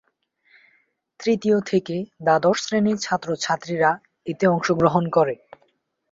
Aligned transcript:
তৃতীয় 1.19 1.57
থেকে 1.61 1.95
দ্বাদশ 2.23 2.57
শ্রেণীর 2.63 2.97
ছাত্র-ছাত্রীরা 2.97 3.91
এতে 4.27 4.45
অংশগ্রহণ 4.47 5.03
করে। 5.09 5.35